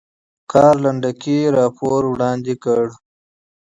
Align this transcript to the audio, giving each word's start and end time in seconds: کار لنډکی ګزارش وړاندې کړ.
کار 0.51 0.75
لنډکی 0.83 1.37
ګزارش 1.55 2.05
وړاندې 2.11 2.53
کړ. 2.63 2.83